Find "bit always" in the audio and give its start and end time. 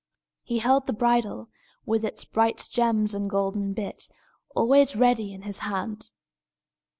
3.73-4.95